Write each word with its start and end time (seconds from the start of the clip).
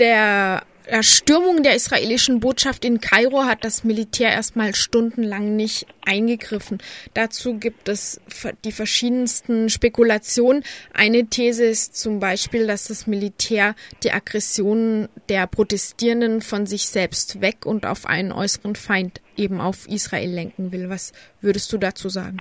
der 0.00 0.62
Erstürmung 0.86 1.62
der 1.62 1.76
israelischen 1.76 2.40
Botschaft 2.40 2.84
in 2.84 3.00
Kairo 3.00 3.44
hat 3.44 3.64
das 3.64 3.84
Militär 3.84 4.30
erstmal 4.30 4.74
stundenlang 4.74 5.54
nicht 5.54 5.86
eingegriffen. 6.04 6.78
Dazu 7.14 7.58
gibt 7.58 7.88
es 7.88 8.20
die 8.64 8.72
verschiedensten 8.72 9.68
Spekulationen. 9.68 10.64
Eine 10.92 11.26
These 11.26 11.64
ist 11.64 11.96
zum 11.96 12.18
Beispiel, 12.18 12.66
dass 12.66 12.88
das 12.88 13.06
Militär 13.06 13.76
die 14.02 14.10
Aggressionen 14.10 15.08
der 15.28 15.46
Protestierenden 15.46 16.40
von 16.40 16.66
sich 16.66 16.86
selbst 16.86 17.40
weg 17.40 17.66
und 17.66 17.86
auf 17.86 18.06
einen 18.06 18.32
äußeren 18.32 18.74
Feind 18.74 19.20
eben 19.36 19.60
auf 19.60 19.86
Israel 19.86 20.30
lenken 20.30 20.72
will. 20.72 20.88
Was 20.88 21.12
würdest 21.40 21.72
du 21.72 21.78
dazu 21.78 22.08
sagen? 22.08 22.38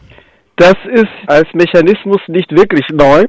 Das 0.56 0.76
ist 0.92 1.08
als 1.28 1.48
Mechanismus 1.54 2.22
nicht 2.28 2.50
wirklich 2.52 2.86
neu 2.92 3.26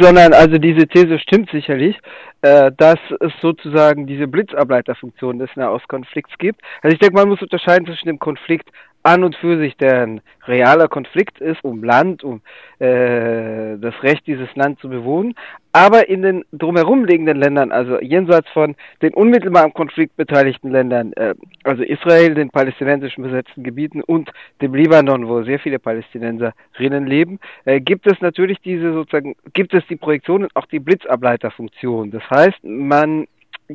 sondern 0.00 0.32
also 0.32 0.58
diese 0.58 0.86
These 0.86 1.18
stimmt 1.18 1.50
sicherlich, 1.50 1.98
äh, 2.42 2.70
dass 2.76 2.98
es 3.20 3.32
sozusagen 3.40 4.06
diese 4.06 4.28
Blitzableiterfunktion 4.28 5.38
des 5.38 5.50
Nahostkonflikts 5.56 6.36
gibt. 6.38 6.60
Also 6.82 6.94
ich 6.94 7.00
denke, 7.00 7.16
man 7.16 7.28
muss 7.28 7.42
unterscheiden 7.42 7.86
zwischen 7.86 8.08
dem 8.08 8.18
Konflikt 8.18 8.70
an 9.02 9.24
und 9.24 9.36
für 9.36 9.58
sich 9.58 9.76
der 9.76 10.02
ein 10.02 10.20
realer 10.46 10.88
Konflikt 10.88 11.40
ist 11.40 11.62
um 11.64 11.82
Land, 11.82 12.22
um 12.22 12.40
äh, 12.78 13.78
das 13.78 13.94
Recht, 14.02 14.26
dieses 14.26 14.54
Land 14.56 14.78
zu 14.80 14.88
bewohnen, 14.88 15.34
aber 15.72 16.08
in 16.08 16.22
den 16.22 16.44
drumherum 16.52 17.04
liegenden 17.04 17.38
Ländern, 17.38 17.70
also 17.70 18.00
jenseits 18.00 18.48
von 18.50 18.74
den 19.02 19.14
unmittelbar 19.14 19.64
am 19.64 19.72
Konflikt 19.72 20.16
beteiligten 20.16 20.70
Ländern, 20.70 21.12
äh, 21.14 21.34
also 21.64 21.82
Israel, 21.82 22.34
den 22.34 22.50
palästinensischen 22.50 23.22
besetzten 23.22 23.62
Gebieten 23.62 24.02
und 24.02 24.30
dem 24.60 24.74
Libanon, 24.74 25.28
wo 25.28 25.42
sehr 25.44 25.60
viele 25.60 25.78
Palästinenserinnen 25.78 27.06
leben, 27.06 27.38
äh, 27.64 27.80
gibt 27.80 28.06
es 28.06 28.20
natürlich 28.20 28.60
diese 28.60 28.92
sozusagen, 28.92 29.36
gibt 29.52 29.72
es 29.74 29.86
die 29.88 29.96
Projektion 29.96 30.44
und 30.44 30.56
auch 30.56 30.66
die 30.66 30.80
Blitzableiterfunktion. 30.80 32.10
Das 32.10 32.28
heißt, 32.30 32.58
man 32.64 33.26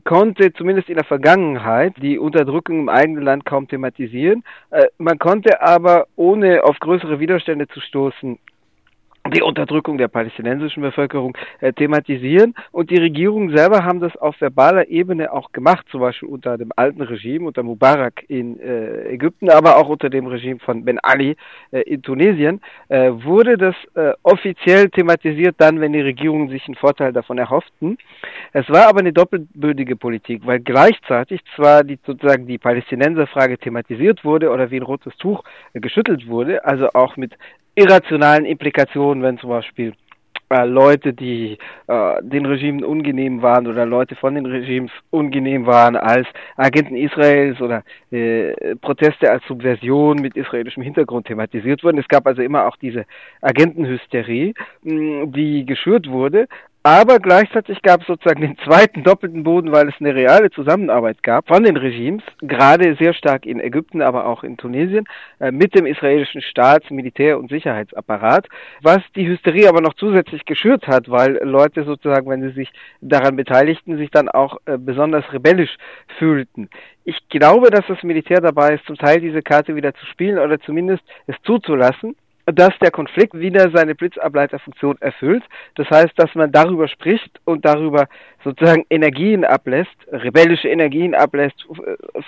konnte 0.04 0.54
zumindest 0.54 0.90
in 0.90 0.95
der 0.95 1.05
Vergangenheit 1.05 1.94
die 2.02 2.17
Unterdrückung 2.17 2.80
im 2.81 2.90
eigenen 2.90 3.23
Land 3.23 3.45
kaum 3.45 3.68
thematisieren. 3.68 4.43
Äh, 4.71 4.85
man 4.98 5.20
konnte 5.20 5.62
aber, 5.62 6.07
ohne 6.15 6.63
auf 6.63 6.77
größere 6.79 7.20
Widerstände 7.20 7.68
zu 7.68 7.79
stoßen, 7.79 8.40
die 9.34 9.41
Unterdrückung 9.41 9.98
der 9.98 10.07
palästinensischen 10.07 10.84
Bevölkerung 10.84 11.35
äh, 11.59 11.73
thematisieren. 11.73 12.54
Und 12.71 12.90
die 12.91 12.98
Regierungen 12.98 13.55
selber 13.55 13.84
haben 13.84 13.99
das 13.99 14.15
auf 14.18 14.40
verbaler 14.40 14.87
Ebene 14.87 15.31
auch 15.31 15.51
gemacht, 15.51 15.85
zum 15.90 16.01
Beispiel 16.01 16.29
unter 16.29 16.57
dem 16.57 16.71
alten 16.76 17.01
Regime, 17.01 17.48
unter 17.48 17.63
Mubarak 17.63 18.23
in 18.27 18.59
äh, 18.59 19.09
Ägypten, 19.09 19.49
aber 19.49 19.77
auch 19.77 19.90
unter 19.90 20.09
dem 20.09 20.27
Regime 20.27 20.59
von 20.59 20.85
Ben 20.85 20.99
Ali 20.99 21.35
äh, 21.71 21.81
in 21.81 22.01
Tunesien, 22.01 22.62
äh, 22.90 23.12
wurde 23.12 23.57
das 23.57 23.76
äh, 23.96 24.13
offiziell 24.23 24.90
thematisiert 24.90 25.55
dann, 25.57 25.81
wenn 25.81 25.93
die 25.93 26.01
Regierungen 26.01 26.49
sich 26.49 26.65
einen 26.68 26.76
Vorteil 26.76 27.12
davon 27.12 27.37
erhofften. 27.37 27.98
Es 28.53 28.70
war 28.70 28.87
aber 28.87 28.99
eine 28.99 29.13
doppelbödige 29.13 29.96
Politik, 29.96 30.46
weil 30.46 30.59
gleichzeitig 30.59 31.41
zwar 31.55 31.84
die, 31.84 31.98
sozusagen 32.05 32.46
die 32.46 32.57
Palästinenserfrage 32.57 33.57
thematisiert 33.57 34.23
wurde 34.23 34.51
oder 34.51 34.70
wie 34.70 34.77
ein 34.77 34.84
rotes 34.84 35.15
Tuch 35.18 35.43
äh, 35.73 35.79
geschüttelt 35.79 36.27
wurde, 36.27 36.63
also 36.63 36.90
auch 36.93 37.18
mit 37.18 37.34
irrationalen 37.76 38.45
Implikationen, 38.45 39.23
wenn 39.23 39.37
zum 39.37 39.49
Beispiel 39.49 39.93
äh, 40.49 40.65
Leute, 40.65 41.13
die 41.13 41.57
äh, 41.87 42.21
den 42.21 42.45
Regimen 42.45 42.84
ungenehm 42.84 43.41
waren 43.41 43.65
oder 43.65 43.85
Leute 43.85 44.15
von 44.15 44.35
den 44.35 44.45
Regimes 44.45 44.91
ungenehm 45.09 45.65
waren, 45.65 45.96
als 45.96 46.27
Agenten 46.55 46.96
Israels 46.96 47.59
oder 47.62 47.84
äh, 48.12 48.76
Proteste 48.76 49.31
als 49.31 49.43
Subversion 49.48 50.18
mit 50.21 50.35
israelischem 50.35 50.84
Hintergrund 50.84 51.26
thematisiert 51.26 51.84
wurden. 51.84 51.98
Es 51.98 52.07
gab 52.07 52.27
also 52.27 52.43
immer 52.43 52.68
auch 52.68 52.77
diese 52.77 53.05
Agentenhysterie, 53.41 54.53
mh, 54.84 55.26
die 55.27 55.65
geschürt 55.65 56.07
wurde, 56.09 56.48
aber 56.86 57.18
gleichzeitig 57.18 57.82
gab 57.82 58.02
es 58.02 58.08
sozusagen 58.08 58.41
den 58.41 58.60
zweiten 58.60 59.02
doppelten 59.02 59.41
Boden, 59.41 59.72
weil 59.72 59.90
es 59.90 59.96
eine 60.00 60.14
reale 60.14 60.52
Zusammenarbeit 60.52 61.24
gab 61.24 61.48
von 61.48 61.64
den 61.64 61.77
Regimes, 61.77 62.22
gerade 62.42 62.96
sehr 63.00 63.16
stark 63.16 63.48
in 63.48 63.60
Ägypten, 63.60 64.03
aber 64.03 64.28
auch 64.28 64.44
in 64.44 64.56
Tunesien, 64.56 65.06
äh, 65.40 65.50
mit 65.50 65.74
dem 65.74 65.88
israelischen 65.88 66.44
Staats-, 66.44 66.92
Militär- 66.92 67.40
und 67.40 67.50
Sicherheitsapparat, 67.50 68.48
was 68.84 69.00
die 69.16 69.28
Hysterie 69.28 69.68
aber 69.68 69.82
noch 69.82 69.96
zusätzlich 69.96 70.46
geschürt 70.46 70.86
hat, 70.86 71.09
weil 71.09 71.40
Leute 71.42 71.86
sozusagen, 71.86 72.30
wenn 72.30 72.44
sie 72.44 72.54
sich 72.54 72.72
daran 73.02 73.36
beteiligten, 73.36 73.98
sich 73.98 74.12
dann 74.12 74.30
auch 74.30 74.58
äh, 74.68 74.78
besonders 74.78 75.26
rebellisch 75.34 75.76
fühlten. 76.20 76.70
Ich 77.04 77.18
glaube, 77.30 77.72
dass 77.72 77.88
das 77.88 78.04
Militär 78.04 78.42
dabei 78.42 78.76
ist, 78.76 78.86
zum 78.86 78.96
Teil 78.96 79.22
diese 79.22 79.42
Karte 79.42 79.76
wieder 79.76 79.96
zu 79.96 80.06
spielen 80.06 80.38
oder 80.38 80.59
zumindest 80.59 81.04
es 81.26 81.36
zuzulassen 81.42 82.16
dass 82.46 82.78
der 82.80 82.92
Konflikt 82.92 83.34
wieder 83.34 83.72
seine 83.72 83.96
Blitzableiterfunktion 83.96 84.98
erfüllt. 85.00 85.44
Das 85.76 85.90
heißt, 85.90 86.14
dass 86.18 86.34
man 86.36 86.52
darüber 86.52 86.88
spricht 86.88 87.40
und 87.46 87.66
darüber 87.66 88.08
sozusagen 88.44 88.86
Energien 88.90 89.44
ablässt, 89.44 89.96
rebellische 90.12 90.70
Energien 90.70 91.16
ablässt, 91.16 91.66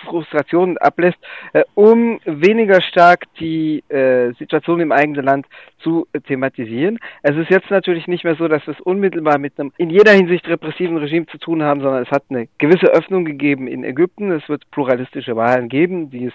Frustrationen 0.06 0.78
ablässt, 0.80 1.20
äh, 1.54 1.64
um 1.76 2.20
weniger 2.26 2.82
stark 2.82 3.26
die 3.40 3.84
äh, 3.90 4.34
Situation 4.34 4.80
im 4.80 4.92
eigenen 4.92 5.24
Land 5.24 5.46
zu 5.80 6.08
thematisieren. 6.26 6.98
Es 7.22 7.36
ist 7.38 7.52
jetzt 7.52 7.70
natürlich 7.70 8.08
nicht 8.08 8.24
mehr 8.24 8.36
so, 8.36 8.48
dass 8.48 8.66
wir 8.66 8.74
es 8.74 8.82
unmittelbar 8.82 9.38
mit 9.38 9.60
einem 9.60 9.72
in 9.78 9.92
jeder 9.92 10.12
Hinsicht 10.12 10.48
repressiven 10.48 10.98
Regime 10.98 11.28
zu 11.28 11.38
tun 11.38 11.62
haben, 11.62 11.82
sondern 11.82 12.02
es 12.02 12.10
hat 12.10 12.24
eine 12.30 12.48
gewisse 12.58 12.88
Öffnung 12.88 13.24
gegeben 13.24 13.68
in 13.68 13.84
Ägypten. 13.84 14.32
Es 14.32 14.50
wird 14.50 14.70
pluralistische 14.72 15.36
Wahlen 15.36 15.70
geben, 15.70 16.10
die 16.10 16.26
es 16.26 16.34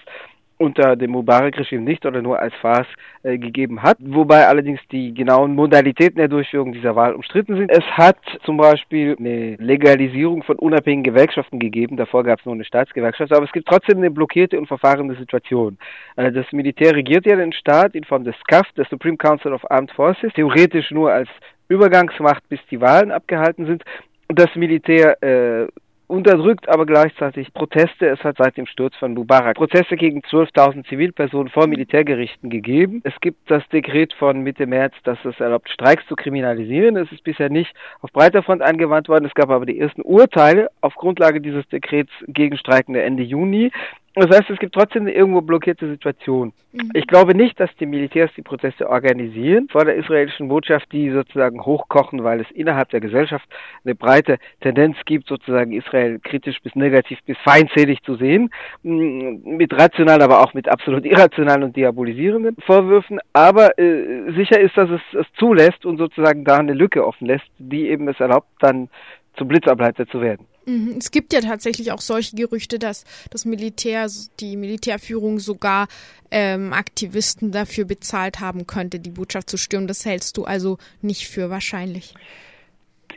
unter 0.63 0.95
dem 0.95 1.11
Mubarak-Regime 1.11 1.83
nicht 1.83 2.05
oder 2.05 2.21
nur 2.21 2.39
als 2.39 2.53
Farce 2.61 2.87
äh, 3.23 3.37
gegeben 3.37 3.83
hat, 3.83 3.97
wobei 3.99 4.47
allerdings 4.47 4.79
die 4.91 5.13
genauen 5.13 5.55
Modalitäten 5.55 6.17
der 6.17 6.29
Durchführung 6.29 6.71
dieser 6.71 6.95
Wahl 6.95 7.13
umstritten 7.13 7.57
sind. 7.57 7.69
Es 7.69 7.83
hat 7.91 8.17
zum 8.45 8.55
Beispiel 8.55 9.17
eine 9.19 9.55
Legalisierung 9.57 10.41
von 10.43 10.57
unabhängigen 10.57 11.03
Gewerkschaften 11.13 11.59
gegeben, 11.59 11.97
davor 11.97 12.23
gab 12.23 12.39
es 12.39 12.45
nur 12.45 12.55
eine 12.55 12.63
Staatsgewerkschaft, 12.63 13.33
aber 13.33 13.45
es 13.45 13.51
gibt 13.51 13.67
trotzdem 13.67 13.97
eine 13.97 14.09
blockierte 14.09 14.57
und 14.57 14.67
verfahrende 14.67 15.15
Situation. 15.15 15.77
Äh, 16.15 16.31
das 16.31 16.49
Militär 16.53 16.95
regiert 16.95 17.25
ja 17.25 17.35
den 17.35 17.51
Staat 17.51 17.93
in 17.93 18.05
Form 18.05 18.23
des 18.23 18.35
SCAF, 18.45 18.71
des 18.77 18.87
Supreme 18.89 19.17
Council 19.17 19.51
of 19.51 19.69
Armed 19.69 19.91
Forces, 19.91 20.31
theoretisch 20.33 20.91
nur 20.91 21.11
als 21.11 21.29
Übergangsmacht, 21.67 22.47
bis 22.47 22.59
die 22.71 22.79
Wahlen 22.79 23.11
abgehalten 23.11 23.65
sind. 23.65 23.83
Das 24.29 24.55
Militär 24.55 25.21
äh, 25.21 25.67
unterdrückt 26.07 26.69
aber 26.69 26.85
gleichzeitig 26.85 27.53
Proteste. 27.53 28.07
Es 28.07 28.23
hat 28.23 28.37
seit 28.37 28.57
dem 28.57 28.65
Sturz 28.65 28.95
von 28.95 29.13
Mubarak 29.13 29.57
Proteste 29.57 29.95
gegen 29.95 30.21
12.000 30.21 30.87
Zivilpersonen 30.87 31.49
vor 31.49 31.67
Militärgerichten 31.67 32.49
gegeben. 32.49 33.01
Es 33.03 33.13
gibt 33.21 33.49
das 33.49 33.67
Dekret 33.69 34.13
von 34.13 34.41
Mitte 34.41 34.67
März, 34.67 34.93
das 35.03 35.17
es 35.25 35.39
erlaubt, 35.39 35.69
Streiks 35.69 36.05
zu 36.07 36.15
kriminalisieren. 36.15 36.97
Es 36.97 37.11
ist 37.11 37.23
bisher 37.23 37.49
nicht 37.49 37.73
auf 38.01 38.11
breiter 38.11 38.43
Front 38.43 38.61
angewandt 38.61 39.09
worden. 39.09 39.25
Es 39.25 39.33
gab 39.33 39.49
aber 39.49 39.65
die 39.65 39.79
ersten 39.79 40.01
Urteile 40.01 40.69
auf 40.81 40.95
Grundlage 40.95 41.41
dieses 41.41 41.67
Dekrets 41.69 42.11
gegen 42.27 42.57
Streikende 42.57 43.01
Ende 43.01 43.23
Juni. 43.23 43.71
Das 44.15 44.29
heißt, 44.29 44.49
es 44.51 44.59
gibt 44.59 44.75
trotzdem 44.75 45.03
eine 45.03 45.11
irgendwo 45.11 45.41
blockierte 45.41 45.89
Situation. 45.89 46.53
Mhm. 46.71 46.91
Ich 46.93 47.07
glaube 47.07 47.35
nicht, 47.35 47.59
dass 47.59 47.69
die 47.79 47.87
Militärs 47.87 48.29
die 48.37 48.43
Proteste 48.43 48.87
organisieren 48.87 49.67
vor 49.71 49.85
der 49.85 49.95
israelischen 49.95 50.49
Botschaft, 50.49 50.91
die 50.91 51.09
sozusagen 51.09 51.65
hochkochen, 51.65 52.23
weil 52.23 52.41
es 52.41 52.51
innerhalb 52.51 52.89
der 52.89 52.99
Gesellschaft 52.99 53.45
eine 53.83 53.95
breite 53.95 54.37
Tendenz 54.61 54.97
gibt, 55.05 55.27
sozusagen 55.27 55.71
Israel 55.71 56.19
kritisch 56.19 56.61
bis 56.61 56.75
negativ 56.75 57.19
bis 57.25 57.37
feindselig 57.39 58.03
zu 58.03 58.15
sehen, 58.15 58.51
mm, 58.83 59.57
mit 59.57 59.73
rationalen, 59.73 60.21
aber 60.21 60.41
auch 60.41 60.53
mit 60.53 60.69
absolut 60.69 61.05
irrationalen 61.05 61.63
und 61.63 61.75
diabolisierenden 61.75 62.55
Vorwürfen. 62.65 63.19
Aber 63.33 63.79
äh, 63.79 64.31
sicher 64.35 64.59
ist, 64.59 64.77
dass 64.77 64.89
es 64.89 65.01
es 65.13 65.27
zulässt 65.39 65.85
und 65.85 65.97
sozusagen 65.97 66.43
da 66.43 66.57
eine 66.57 66.73
Lücke 66.73 67.05
offen 67.05 67.27
lässt, 67.27 67.45
die 67.57 67.89
eben 67.89 68.07
es 68.07 68.19
erlaubt, 68.19 68.47
dann 68.59 68.89
zum 69.35 69.47
Blitzableiter 69.47 70.07
zu 70.07 70.21
werden. 70.21 70.45
Mhm. 70.65 70.95
Es 70.97 71.11
gibt 71.11 71.33
ja 71.33 71.41
tatsächlich 71.41 71.91
auch 71.91 72.01
solche 72.01 72.35
Gerüchte, 72.35 72.79
dass 72.79 73.05
das 73.29 73.45
Militär, 73.45 74.07
die 74.39 74.55
Militärführung 74.55 75.39
sogar 75.39 75.87
ähm, 76.31 76.73
Aktivisten 76.73 77.51
dafür 77.51 77.85
bezahlt 77.85 78.39
haben 78.39 78.65
könnte, 78.65 78.99
die 78.99 79.11
Botschaft 79.11 79.49
zu 79.49 79.57
stürmen. 79.57 79.87
Das 79.87 80.05
hältst 80.05 80.37
du 80.37 80.45
also 80.45 80.77
nicht 81.01 81.27
für 81.27 81.49
wahrscheinlich. 81.49 82.13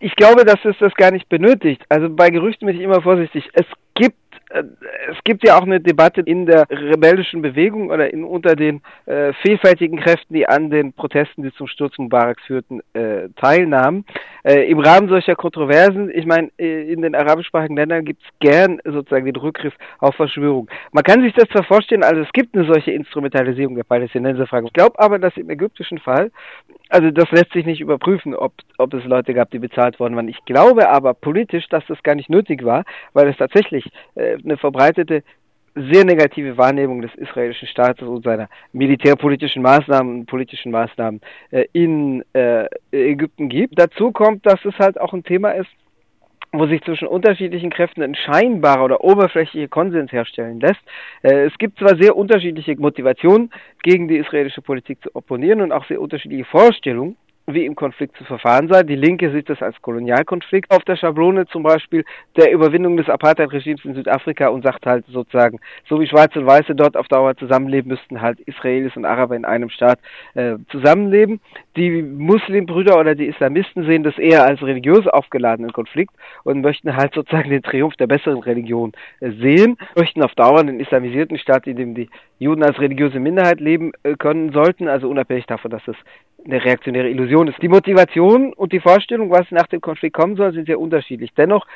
Ich 0.00 0.14
glaube, 0.16 0.44
dass 0.44 0.58
es 0.64 0.76
das 0.78 0.94
gar 0.94 1.10
nicht 1.10 1.28
benötigt. 1.28 1.82
Also 1.88 2.10
bei 2.10 2.30
Gerüchten 2.30 2.66
bin 2.66 2.76
ich 2.76 2.82
immer 2.82 3.00
vorsichtig. 3.00 3.48
Es 3.54 3.64
gibt 3.94 4.18
es 4.48 5.24
gibt 5.24 5.44
ja 5.46 5.58
auch 5.58 5.62
eine 5.62 5.80
Debatte 5.80 6.20
in 6.20 6.46
der 6.46 6.66
rebellischen 6.70 7.42
Bewegung 7.42 7.90
oder 7.90 8.12
in, 8.12 8.22
unter 8.22 8.54
den 8.54 8.80
äh, 9.06 9.32
vielfältigen 9.42 9.98
Kräften, 9.98 10.34
die 10.34 10.48
an 10.48 10.70
den 10.70 10.92
Protesten, 10.92 11.42
die 11.42 11.52
zum 11.54 11.66
Sturz 11.66 11.98
Mubaraks 11.98 12.42
führten, 12.44 12.80
äh, 12.92 13.28
teilnahmen. 13.36 14.04
Äh, 14.44 14.70
Im 14.70 14.78
Rahmen 14.78 15.08
solcher 15.08 15.34
Kontroversen, 15.34 16.10
ich 16.14 16.26
meine, 16.26 16.50
äh, 16.58 16.92
in 16.92 17.02
den 17.02 17.16
arabischsprachigen 17.16 17.76
Ländern 17.76 18.04
gibt 18.04 18.22
es 18.22 18.28
gern 18.38 18.80
sozusagen 18.84 19.26
den 19.26 19.36
Rückgriff 19.36 19.74
auf 19.98 20.14
Verschwörung. 20.14 20.70
Man 20.92 21.02
kann 21.02 21.22
sich 21.22 21.34
das 21.34 21.48
zwar 21.48 21.64
vorstellen, 21.64 22.04
also 22.04 22.22
es 22.22 22.32
gibt 22.32 22.56
eine 22.56 22.66
solche 22.66 22.92
Instrumentalisierung 22.92 23.74
der 23.74 23.84
Palästinenserfrage. 23.84 24.66
Ich 24.66 24.72
glaube 24.72 24.98
aber, 25.00 25.18
dass 25.18 25.36
im 25.36 25.50
ägyptischen 25.50 25.98
Fall, 25.98 26.30
also 26.88 27.10
das 27.10 27.30
lässt 27.30 27.52
sich 27.52 27.66
nicht 27.66 27.80
überprüfen, 27.80 28.34
ob, 28.34 28.52
ob 28.78 28.94
es 28.94 29.04
Leute 29.04 29.34
gab, 29.34 29.50
die 29.50 29.58
bezahlt 29.58 29.98
worden 29.98 30.16
waren. 30.16 30.28
Ich 30.28 30.44
glaube 30.44 30.88
aber 30.88 31.14
politisch, 31.14 31.68
dass 31.68 31.84
das 31.86 32.02
gar 32.02 32.14
nicht 32.14 32.30
nötig 32.30 32.64
war, 32.64 32.84
weil 33.12 33.28
es 33.28 33.36
tatsächlich 33.36 33.84
äh, 34.14 34.38
eine 34.42 34.56
verbreitete 34.56 35.22
sehr 35.76 36.04
negative 36.04 36.56
Wahrnehmung 36.56 37.02
des 37.02 37.14
israelischen 37.16 37.68
Staates 37.68 38.08
und 38.08 38.24
seiner 38.24 38.48
militärpolitischen 38.72 39.62
Maßnahmen 39.62 40.20
und 40.20 40.26
politischen 40.26 40.72
Maßnahmen 40.72 41.20
äh, 41.50 41.66
in 41.72 42.24
äh, 42.32 42.66
Ägypten 42.92 43.50
gibt. 43.50 43.78
Dazu 43.78 44.10
kommt, 44.10 44.46
dass 44.46 44.64
es 44.64 44.74
halt 44.78 44.98
auch 44.98 45.12
ein 45.12 45.22
Thema 45.22 45.50
ist, 45.50 45.68
wo 46.58 46.66
sich 46.66 46.82
zwischen 46.82 47.08
unterschiedlichen 47.08 47.70
Kräften 47.70 48.02
ein 48.02 48.14
scheinbarer 48.14 48.84
oder 48.84 49.04
oberflächlicher 49.04 49.68
Konsens 49.68 50.12
herstellen 50.12 50.60
lässt. 50.60 50.80
Äh, 51.22 51.46
es 51.46 51.56
gibt 51.58 51.78
zwar 51.78 51.96
sehr 51.96 52.16
unterschiedliche 52.16 52.76
Motivationen, 52.76 53.50
gegen 53.82 54.08
die 54.08 54.16
israelische 54.16 54.62
Politik 54.62 55.02
zu 55.02 55.14
opponieren 55.14 55.60
und 55.60 55.72
auch 55.72 55.86
sehr 55.86 56.00
unterschiedliche 56.00 56.44
Vorstellungen, 56.44 57.16
wie 57.46 57.64
im 57.64 57.76
Konflikt 57.76 58.16
zu 58.16 58.24
verfahren 58.24 58.68
sei. 58.68 58.82
Die 58.82 58.96
Linke 58.96 59.30
sieht 59.30 59.48
das 59.48 59.62
als 59.62 59.80
Kolonialkonflikt 59.80 60.70
auf 60.70 60.82
der 60.84 60.96
Schablone 60.96 61.46
zum 61.46 61.62
Beispiel 61.62 62.04
der 62.36 62.50
Überwindung 62.52 62.96
des 62.96 63.08
Apartheid-Regimes 63.08 63.84
in 63.84 63.94
Südafrika 63.94 64.48
und 64.48 64.62
sagt 64.62 64.86
halt 64.86 65.04
sozusagen, 65.06 65.60
so 65.88 66.00
wie 66.00 66.06
Schwarze 66.06 66.40
und 66.40 66.46
Weiße 66.46 66.74
dort 66.74 66.96
auf 66.96 67.08
Dauer 67.08 67.36
zusammenleben, 67.36 67.88
müssten 67.88 68.20
halt 68.20 68.40
Israelis 68.40 68.96
und 68.96 69.04
Araber 69.04 69.36
in 69.36 69.44
einem 69.44 69.70
Staat 69.70 70.00
äh, 70.34 70.56
zusammenleben. 70.70 71.40
Die 71.76 72.02
Muslimbrüder 72.02 72.98
oder 72.98 73.14
die 73.14 73.26
Islamisten 73.26 73.84
sehen 73.86 74.02
das 74.02 74.18
eher 74.18 74.44
als 74.44 74.62
religiös 74.62 75.06
aufgeladenen 75.06 75.72
Konflikt 75.72 76.14
und 76.44 76.62
möchten 76.62 76.96
halt 76.96 77.14
sozusagen 77.14 77.50
den 77.50 77.62
Triumph 77.62 77.96
der 77.96 78.08
besseren 78.08 78.40
Religion 78.40 78.92
äh, 79.20 79.30
sehen, 79.30 79.76
möchten 79.94 80.22
auf 80.22 80.34
Dauer 80.34 80.60
einen 80.60 80.80
islamisierten 80.80 81.38
Staat, 81.38 81.66
in 81.66 81.76
dem 81.76 81.94
die 81.94 82.08
Juden 82.38 82.62
als 82.62 82.78
religiöse 82.78 83.18
Minderheit 83.18 83.60
leben 83.60 83.92
äh, 84.02 84.14
können 84.16 84.52
sollten, 84.52 84.88
also 84.88 85.08
unabhängig 85.08 85.46
davon, 85.46 85.70
dass 85.70 85.86
es 85.88 85.96
eine 86.44 86.64
reaktionäre 86.64 87.08
Illusion 87.08 87.48
ist. 87.48 87.60
Die 87.60 87.68
Motivation 87.68 88.52
und 88.52 88.72
die 88.72 88.80
Vorstellung, 88.80 89.30
was 89.30 89.50
nach 89.50 89.66
dem 89.66 89.80
Konflikt 89.80 90.14
kommen 90.14 90.36
soll, 90.36 90.52
sind 90.52 90.66
sehr 90.66 90.78
unterschiedlich. 90.78 91.32
Dennoch 91.36 91.66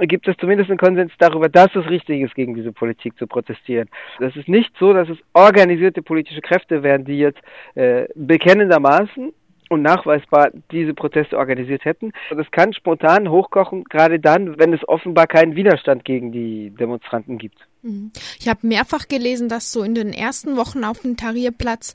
gibt 0.00 0.26
es 0.28 0.36
zumindest 0.38 0.70
einen 0.70 0.78
Konsens 0.78 1.12
darüber, 1.18 1.48
dass 1.48 1.74
es 1.74 1.88
richtig 1.88 2.20
ist, 2.22 2.34
gegen 2.34 2.54
diese 2.54 2.72
Politik 2.72 3.16
zu 3.18 3.26
protestieren. 3.26 3.88
Das 4.18 4.34
ist 4.36 4.48
nicht 4.48 4.74
so, 4.78 4.92
dass 4.92 5.08
es 5.08 5.18
organisierte 5.32 6.02
politische 6.02 6.40
Kräfte 6.40 6.82
wären, 6.82 7.04
die 7.04 7.18
jetzt 7.18 7.40
äh, 7.74 8.06
bekennendermaßen 8.14 9.32
und 9.68 9.82
nachweisbar 9.82 10.50
diese 10.70 10.94
Proteste 10.94 11.36
organisiert 11.36 11.84
hätten. 11.84 12.12
Das 12.30 12.50
kann 12.50 12.72
spontan 12.72 13.30
hochkochen, 13.30 13.84
gerade 13.84 14.20
dann, 14.20 14.58
wenn 14.58 14.72
es 14.72 14.88
offenbar 14.88 15.26
keinen 15.26 15.56
Widerstand 15.56 16.04
gegen 16.04 16.32
die 16.32 16.70
Demonstranten 16.70 17.38
gibt. 17.38 17.58
Mhm. 17.82 18.12
Ich 18.38 18.48
habe 18.48 18.66
mehrfach 18.66 19.08
gelesen, 19.08 19.48
dass 19.48 19.72
so 19.72 19.82
in 19.82 19.94
den 19.94 20.12
ersten 20.12 20.56
Wochen 20.56 20.84
auf 20.84 21.00
dem 21.00 21.16
Tahrirplatz 21.16 21.94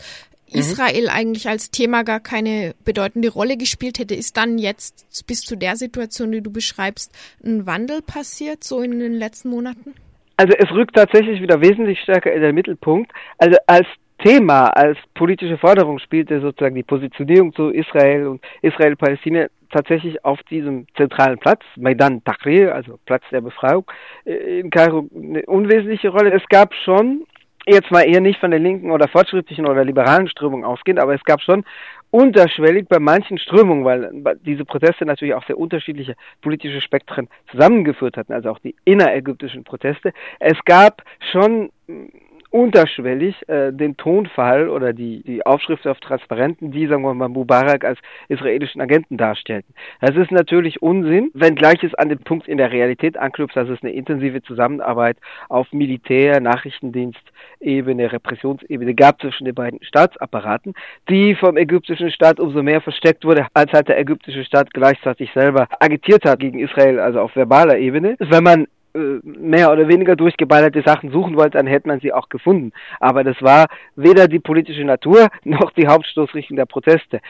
mhm. 0.51 0.59
Israel 0.59 1.09
eigentlich 1.09 1.47
als 1.47 1.71
Thema 1.71 2.03
gar 2.03 2.19
keine 2.19 2.73
bedeutende 2.83 3.29
Rolle 3.29 3.57
gespielt 3.57 3.99
hätte. 3.99 4.15
Ist 4.15 4.37
dann 4.37 4.57
jetzt 4.57 5.25
bis 5.27 5.41
zu 5.41 5.55
der 5.55 5.75
Situation, 5.75 6.31
die 6.31 6.41
du 6.41 6.51
beschreibst, 6.51 7.11
ein 7.43 7.65
Wandel 7.65 8.01
passiert, 8.01 8.63
so 8.63 8.81
in 8.81 8.99
den 8.99 9.13
letzten 9.13 9.49
Monaten? 9.49 9.93
Also 10.37 10.53
es 10.57 10.71
rückt 10.71 10.95
tatsächlich 10.95 11.39
wieder 11.39 11.61
wesentlich 11.61 11.99
stärker 11.99 12.33
in 12.33 12.41
den 12.41 12.55
Mittelpunkt. 12.55 13.11
Also 13.37 13.57
als 13.67 13.85
Thema, 14.23 14.67
als 14.67 14.97
politische 15.15 15.57
Forderung 15.57 15.99
spielte 15.99 16.39
sozusagen 16.41 16.75
die 16.75 16.83
Positionierung 16.83 17.53
zu 17.53 17.69
Israel 17.69 18.27
und 18.27 18.41
Israel-Palästina 18.61 19.47
tatsächlich 19.71 20.23
auf 20.23 20.41
diesem 20.43 20.85
zentralen 20.95 21.39
Platz, 21.39 21.61
Maidan 21.75 22.23
Tahrir, 22.23 22.75
also 22.75 22.99
Platz 23.05 23.23
der 23.31 23.41
Befreiung, 23.41 23.85
äh, 24.25 24.59
in 24.59 24.69
Kairo 24.69 25.07
eine 25.15 25.43
unwesentliche 25.43 26.09
Rolle. 26.09 26.31
Es 26.33 26.43
gab 26.49 26.73
schon, 26.73 27.25
jetzt 27.65 27.89
mal 27.89 28.01
eher 28.01 28.21
nicht 28.21 28.39
von 28.39 28.51
der 28.51 28.59
linken 28.59 28.91
oder 28.91 29.07
fortschrittlichen 29.07 29.65
oder 29.65 29.83
liberalen 29.83 30.27
Strömung 30.27 30.65
ausgehend, 30.65 30.99
aber 30.99 31.15
es 31.15 31.23
gab 31.23 31.41
schon 31.41 31.63
unterschwellig 32.11 32.87
bei 32.89 32.99
manchen 32.99 33.37
Strömungen, 33.37 33.85
weil 33.85 34.37
diese 34.45 34.65
Proteste 34.65 35.05
natürlich 35.05 35.33
auch 35.33 35.45
sehr 35.45 35.57
unterschiedliche 35.57 36.15
politische 36.41 36.81
Spektren 36.81 37.29
zusammengeführt 37.49 38.17
hatten, 38.17 38.33
also 38.33 38.49
auch 38.49 38.59
die 38.59 38.75
innerägyptischen 38.83 39.63
Proteste. 39.63 40.11
Es 40.39 40.57
gab 40.65 41.03
schon 41.31 41.71
unterschwellig 42.51 43.47
äh, 43.47 43.71
den 43.71 43.95
Tonfall 43.95 44.69
oder 44.69 44.91
die, 44.93 45.23
die 45.23 45.45
Aufschrift 45.45 45.87
auf 45.87 45.99
Transparenten, 46.01 46.71
die, 46.71 46.85
sagen 46.85 47.01
wir 47.01 47.13
mal, 47.13 47.29
Mubarak 47.29 47.85
als 47.85 47.97
israelischen 48.27 48.81
Agenten 48.81 49.17
darstellten. 49.17 49.73
Das 50.01 50.15
ist 50.17 50.31
natürlich 50.31 50.81
Unsinn, 50.81 51.31
wenngleich 51.33 51.81
es 51.83 51.95
an 51.95 52.09
den 52.09 52.19
Punkt 52.19 52.47
in 52.49 52.57
der 52.57 52.71
Realität 52.71 53.17
anknüpft, 53.17 53.55
dass 53.55 53.69
es 53.69 53.81
eine 53.81 53.93
intensive 53.93 54.43
Zusammenarbeit 54.43 55.17
auf 55.47 55.71
Militär-, 55.71 56.41
Nachrichtendienstebene, 56.41 58.11
Repressionsebene 58.11 58.95
gab 58.95 59.21
zwischen 59.21 59.45
den 59.45 59.55
beiden 59.55 59.81
Staatsapparaten, 59.81 60.73
die 61.09 61.35
vom 61.35 61.55
ägyptischen 61.55 62.11
Staat 62.11 62.41
umso 62.41 62.61
mehr 62.61 62.81
versteckt 62.81 63.23
wurde, 63.23 63.47
als 63.53 63.71
halt 63.71 63.87
der 63.87 63.97
ägyptische 63.97 64.43
Staat 64.43 64.73
gleichzeitig 64.73 65.31
selber 65.33 65.67
agitiert 65.79 66.25
hat 66.25 66.39
gegen 66.39 66.59
Israel, 66.59 66.99
also 66.99 67.21
auf 67.21 67.33
verbaler 67.33 67.77
Ebene. 67.77 68.17
Wenn 68.19 68.43
man 68.43 68.67
mehr 68.93 69.71
oder 69.71 69.87
weniger 69.87 70.15
durchgeballerte 70.15 70.81
Sachen 70.85 71.11
suchen 71.11 71.37
wollte, 71.37 71.57
dann 71.57 71.67
hätte 71.67 71.87
man 71.87 71.99
sie 71.99 72.11
auch 72.11 72.29
gefunden. 72.29 72.71
Aber 72.99 73.23
das 73.23 73.41
war 73.41 73.67
weder 73.95 74.27
die 74.27 74.39
politische 74.39 74.83
Natur 74.83 75.29
noch 75.43 75.71
die 75.71 75.87
Hauptstoßrichtung 75.87 76.57
der 76.57 76.65
Proteste. 76.65 77.21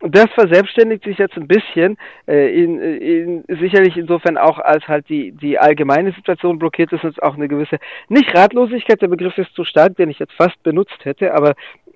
Und 0.00 0.16
das 0.16 0.30
verselbstständigt 0.34 1.04
sich 1.04 1.18
jetzt 1.18 1.36
ein 1.36 1.46
bisschen, 1.46 1.98
äh, 2.26 2.54
in, 2.54 2.80
in, 2.80 3.44
sicherlich 3.48 3.96
insofern 3.96 4.38
auch, 4.38 4.58
als 4.58 4.86
halt 4.88 5.08
die, 5.08 5.32
die 5.32 5.58
allgemeine 5.58 6.12
Situation 6.12 6.58
blockiert 6.58 6.92
ist, 6.92 7.04
uns 7.04 7.18
auch 7.18 7.34
eine 7.34 7.48
gewisse, 7.48 7.78
nicht 8.08 8.34
Ratlosigkeit, 8.34 9.02
der 9.02 9.08
Begriff 9.08 9.36
ist 9.36 9.54
zu 9.54 9.64
stark, 9.64 9.96
den 9.96 10.10
ich 10.10 10.18
jetzt 10.18 10.32
fast 10.32 10.62
benutzt 10.62 11.04
hätte, 11.04 11.34
aber 11.34 11.54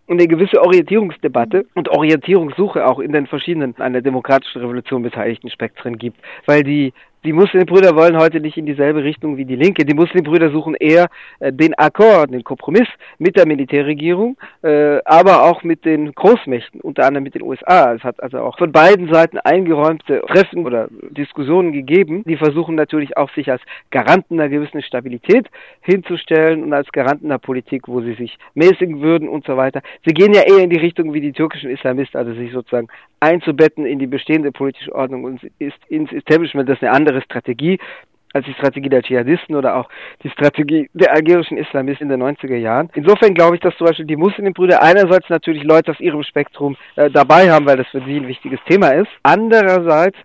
eine 0.09 0.29
gewisse 0.29 0.61
Orientierungsdebatte 0.61 1.67
und 1.75 1.89
Orientierungssuche 1.89 2.87
auch 2.87 2.99
in 2.99 3.13
den 3.13 3.27
verschiedenen 3.27 3.75
an 3.79 3.95
der 3.95 4.03
demokratischen 4.03 4.61
Revolution 4.61 5.03
beteiligten 5.03 5.49
Spektren 5.49 5.97
gibt, 5.97 6.19
weil 6.47 6.63
die 6.63 6.93
die 7.25 7.33
Muslimbrüder 7.33 7.97
wollen 7.97 8.19
heute 8.19 8.39
nicht 8.39 8.59
in 8.59 8.67
dieselbe 8.67 9.03
Richtung 9.03 9.39
wie 9.39 9.47
die 9.47 9.57
Linke. 9.57 9.85
Die 9.85 9.95
Muslimbrüder 9.95 10.51
suchen 10.51 10.75
eher 10.75 11.09
äh, 11.41 11.53
den 11.53 11.75
Akkord, 11.75 12.31
den 12.31 12.45
Kompromiss 12.45 12.89
mit 13.19 13.37
der 13.37 13.47
Militärregierung, 13.47 14.37
äh, 14.63 14.99
aber 15.07 15.45
auch 15.45 15.63
mit 15.63 15.85
den 15.87 16.13
Großmächten, 16.13 16.81
unter 16.83 17.07
anderem 17.07 17.25
mit 17.25 17.35
den 17.35 17.43
USA. 17.43 17.95
Es 17.95 18.05
hat 18.05 18.23
also 18.23 18.39
auch 18.41 18.59
von 18.59 18.73
beiden 18.73 19.13
Seiten 19.13 19.39
eingeräumte 19.39 20.23
Treffen 20.27 20.67
oder 20.67 20.89
Diskussionen 21.11 21.73
gegeben. 21.73 22.25
Die 22.27 22.37
versuchen 22.37 22.75
natürlich 22.75 23.17
auch 23.17 23.31
sich 23.35 23.51
als 23.51 23.63
Garanten 23.91 24.39
einer 24.39 24.51
gewissen 24.51 24.83
Stabilität 24.83 25.47
hinzustellen 25.81 26.63
und 26.63 26.75
als 26.75 26.93
Garanten 26.93 27.27
einer 27.27 27.39
Politik, 27.39 27.89
wo 27.89 28.03
sie 28.03 28.15
sich 28.15 28.37
mäßigen 28.55 29.01
würden 29.01 29.29
und 29.29 29.47
so 29.47 29.57
weiter. 29.57 29.81
Sie 30.05 30.13
gehen 30.13 30.35
ja 30.35 30.43
eher 30.43 30.63
in 30.63 30.71
die 30.71 30.79
Richtung 30.79 31.15
wie 31.15 31.23
die 31.23 31.33
türkischen 31.33 31.71
Islamisten, 31.71 32.19
also 32.19 32.35
sich 32.35 32.53
sozusagen 32.53 32.89
einzubetten 33.21 33.87
in 33.87 33.99
die 33.99 34.07
bestehende 34.07 34.53
politische 34.53 34.95
Ordnung 34.95 35.25
und 35.25 35.41
ins 35.89 36.13
Establishment. 36.13 36.69
Das 36.69 36.77
ist 36.77 36.83
eine 36.83 36.93
andere 36.93 37.14
Strategie 37.23 37.79
als 38.35 38.45
die 38.47 38.53
Strategie 38.55 38.89
der 38.89 39.03
Dschihadisten 39.03 39.55
oder 39.55 39.77
auch 39.77 39.89
die 40.23 40.31
Strategie 40.31 40.91
der 40.93 41.13
algerischen 41.13 41.57
Islamisten 41.57 42.11
in 42.11 42.19
den 42.19 42.23
90er 42.23 42.57
Jahren. 42.57 42.91
Insofern 42.95 43.33
glaube 43.33 43.55
ich, 43.55 43.63
dass 43.63 43.77
zum 43.77 43.87
Beispiel 43.87 44.07
die 44.07 44.17
Muslimbrüder 44.17 44.83
einerseits 44.83 45.29
natürlich 45.31 45.63
Leute 45.63 45.93
aus 45.93 46.01
ihrem 46.01 46.23
Spektrum 46.25 46.77
äh, 46.97 47.09
dabei 47.11 47.51
haben, 47.51 47.65
weil 47.65 47.77
das 47.77 47.87
für 47.89 48.05
sie 48.05 48.17
ein 48.17 48.27
wichtiges 48.27 48.59
Thema 48.69 48.89
ist. 48.89 49.09
Andererseits 49.23 50.19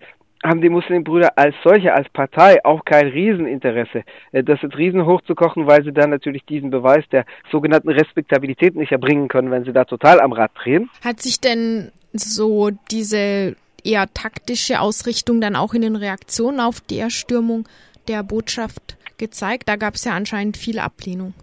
haben 0.44 0.62
die 0.62 0.70
Muslimbrüder 0.70 1.38
als 1.38 1.54
solche, 1.64 1.94
als 1.94 2.10
Partei 2.10 2.64
auch 2.64 2.84
kein 2.86 3.08
Rieseninteresse, 3.08 4.04
äh, 4.32 4.44
das 4.44 4.62
jetzt 4.62 4.78
riesen 4.78 5.06
hochzukochen, 5.06 5.68
weil 5.68 5.84
sie 5.84 5.94
dann 5.94 6.10
natürlich 6.10 6.44
diesen 6.46 6.72
Beweis 6.72 7.04
der 7.12 7.26
sogenannten 7.52 7.90
Respektabilität 7.90 8.76
nicht 8.76 8.92
erbringen 8.92 9.28
können, 9.28 9.52
wenn 9.52 9.66
sie 9.66 9.74
da 9.74 9.86
total 9.86 10.20
am 10.20 10.32
Rad 10.32 10.52
drehen. 10.56 10.90
Hat 11.04 11.22
sich 11.22 11.40
denn 11.40 11.92
so 12.14 12.72
diese 12.90 13.56
eher 13.86 14.08
taktische 14.14 14.80
Ausrichtung 14.80 15.42
dann 15.42 15.56
auch 15.56 15.74
in 15.74 15.82
den 15.82 15.96
Reaktionen 15.96 16.60
auf 16.60 16.82
die 16.82 17.00
Erstürmung 17.00 17.68
der 18.08 18.24
Botschaft 18.24 18.98
gezeigt? 19.18 19.68
Da 19.68 19.76
gab 19.76 19.96
es 19.96 20.06
ja 20.06 20.14
anscheinend 20.14 20.58
viel 20.58 20.80
Ablehnung. 20.80 21.34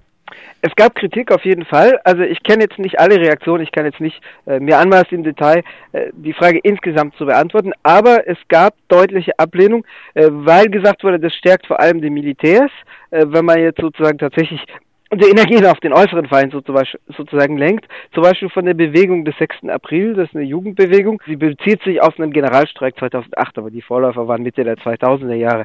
Es 0.60 0.74
gab 0.74 0.94
Kritik 0.94 1.30
auf 1.30 1.44
jeden 1.44 1.64
Fall. 1.64 2.00
Also 2.04 2.22
ich 2.22 2.42
kenne 2.42 2.64
jetzt 2.64 2.78
nicht 2.78 2.98
alle 2.98 3.20
Reaktionen, 3.20 3.62
ich 3.62 3.72
kann 3.72 3.84
jetzt 3.84 4.00
nicht 4.00 4.20
äh, 4.46 4.58
mir 4.58 4.78
anmaßen 4.78 5.12
im 5.12 5.22
Detail 5.22 5.62
äh, 5.92 6.10
die 6.12 6.32
Frage 6.32 6.58
insgesamt 6.62 7.14
zu 7.16 7.26
beantworten, 7.26 7.72
aber 7.82 8.26
es 8.26 8.38
gab 8.48 8.74
deutliche 8.88 9.38
Ablehnung, 9.38 9.84
äh, 10.14 10.28
weil 10.30 10.68
gesagt 10.68 11.04
wurde, 11.04 11.20
das 11.20 11.34
stärkt 11.34 11.66
vor 11.66 11.78
allem 11.78 12.00
die 12.00 12.10
Militärs, 12.10 12.70
äh, 13.10 13.24
wenn 13.28 13.44
man 13.44 13.60
jetzt 13.60 13.80
sozusagen 13.80 14.18
tatsächlich 14.18 14.60
und 15.10 15.22
die 15.22 15.30
Energien 15.30 15.64
auf 15.66 15.78
den 15.78 15.92
äußeren 15.92 16.26
Feind 16.26 16.52
sozusagen 16.52 17.58
lenkt, 17.58 17.86
zum 18.12 18.24
Beispiel 18.24 18.48
von 18.48 18.64
der 18.64 18.74
Bewegung 18.74 19.24
des 19.24 19.36
6. 19.38 19.68
April, 19.68 20.14
das 20.14 20.28
ist 20.28 20.34
eine 20.34 20.44
Jugendbewegung. 20.44 21.22
Sie 21.26 21.36
bezieht 21.36 21.80
sich 21.82 22.02
auf 22.02 22.18
einen 22.18 22.32
Generalstreik 22.32 22.98
2008, 22.98 23.58
aber 23.58 23.70
die 23.70 23.82
Vorläufer 23.82 24.26
waren 24.26 24.42
Mitte 24.42 24.64
der 24.64 24.76
2000er 24.76 25.34
Jahre 25.34 25.64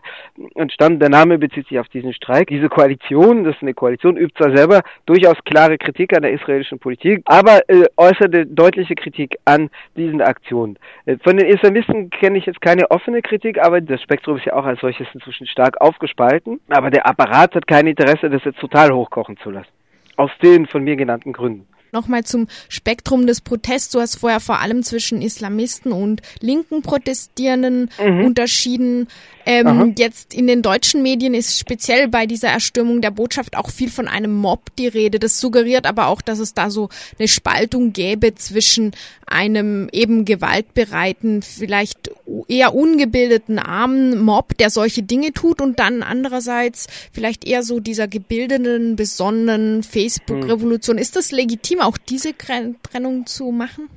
entstanden. 0.54 1.00
Der 1.00 1.10
Name 1.10 1.40
bezieht 1.40 1.68
sich 1.68 1.80
auf 1.80 1.90
diesen 1.90 2.14
Streik. 2.14 2.50
Diese 2.50 2.70
Koalition, 2.70 3.44
das 3.44 3.56
ist 3.56 3.64
eine 3.64 3.74
Koalition, 3.74 4.16
übt 4.16 4.36
zwar 4.38 4.56
selber 4.56 4.82
durchaus 5.08 5.38
klare 5.44 5.78
Kritik 5.80 6.16
an 6.16 6.22
der 6.22 6.34
israelischen 6.34 6.78
Politik, 6.78 7.24
aber 7.26 7.68
äh, 7.68 7.86
äußerte 7.98 8.46
deutliche 8.46 8.94
Kritik 8.94 9.38
an 9.46 9.70
diesen 9.98 10.22
Aktionen. 10.22 10.78
Äh, 11.06 11.18
von 11.24 11.38
den 11.38 11.48
Islamisten 11.48 12.12
kenne 12.12 12.38
ich 12.38 12.46
jetzt 12.46 12.62
keine 12.62 12.92
offene 12.92 13.24
Kritik, 13.24 13.60
aber 13.60 13.82
das 13.82 14.02
Spektrum 14.04 14.38
ist 14.38 14.46
ja 14.46 14.54
auch 14.54 14.66
als 14.66 14.80
solches 14.82 15.08
inzwischen 15.14 15.48
stark 15.48 15.82
aufgespalten. 15.82 16.60
Aber 16.70 16.92
der 16.92 17.08
Apparat 17.08 17.56
hat 17.56 17.66
kein 17.66 17.88
Interesse, 17.88 18.30
das 18.30 18.44
jetzt 18.46 18.60
total 18.60 18.92
hochkochen 18.92 19.31
zu 19.38 19.52
lassen. 19.52 19.70
Aus 20.18 20.32
den 20.42 20.68
von 20.68 20.84
mir 20.84 20.96
genannten 20.96 21.34
Gründen. 21.34 21.68
Nochmal 21.92 22.24
zum 22.24 22.48
Spektrum 22.70 23.28
des 23.28 23.42
Protests. 23.42 23.92
Du 23.92 24.00
hast 24.00 24.16
vorher 24.16 24.40
vor 24.40 24.62
allem 24.62 24.82
zwischen 24.84 25.22
Islamisten 25.22 25.92
und 25.92 26.22
linken 26.40 26.82
Protestierenden 26.82 27.90
mhm. 28.02 28.24
unterschieden. 28.24 29.08
Ähm, 29.46 29.96
jetzt 29.98 30.34
in 30.34 30.48
den 30.48 30.62
deutschen 30.62 31.02
Medien 31.04 31.34
ist 31.34 31.60
speziell 31.60 32.08
bei 32.08 32.28
dieser 32.28 32.48
Erstürmung 32.48 33.02
der 33.02 33.12
Botschaft 33.12 33.58
auch 33.58 33.70
viel 33.70 33.90
von 33.90 34.08
einem 34.08 34.34
Mob 34.34 34.74
die 34.78 34.88
Rede. 34.88 35.20
Das 35.20 35.40
suggeriert 35.40 35.86
aber 35.86 36.08
auch, 36.08 36.22
dass 36.22 36.40
es 36.40 36.54
da 36.54 36.70
so 36.70 36.90
eine 37.20 37.28
Spaltung 37.28 37.92
gäbe 37.92 38.36
zwischen 38.36 38.92
einem 39.32 39.90
eben 39.92 40.26
gewaltbereiten, 40.26 41.42
vielleicht 41.42 42.12
eher 42.48 42.74
ungebildeten 42.76 43.60
armen 43.60 44.20
Mob, 44.20 44.58
der 44.58 44.70
solche 44.70 45.04
Dinge 45.04 45.32
tut 45.32 45.62
und 45.62 45.80
dann 45.80 46.04
andererseits 46.04 46.88
vielleicht 47.14 47.48
eher 47.48 47.64
so 47.64 47.80
dieser 47.80 48.08
gebildeten, 48.08 48.96
besonnenen 48.96 49.84
Facebook-Revolution. 49.84 50.98
Ist 50.98 51.16
das 51.16 51.32
legitim, 51.32 51.80
auch 51.82 51.98
diese 51.98 52.34
Trennung 52.38 53.26
zu 53.26 53.52
machen? 53.52 53.90